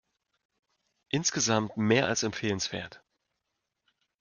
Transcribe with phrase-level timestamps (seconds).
[1.09, 3.03] Insgesamt mehr als empfehlenswert.